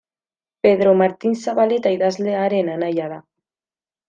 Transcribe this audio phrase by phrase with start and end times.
[0.67, 3.21] Pedro Martin Zabaleta idazlearen anaia da.